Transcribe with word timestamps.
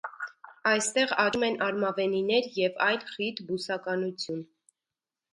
Այստեղ 0.67 1.11
աճում 1.23 1.43
են 1.47 1.57
արմավենիներ 1.65 2.47
և 2.59 2.79
այլ 2.85 3.05
խիտ 3.11 3.43
բուսականություն։ 3.51 4.41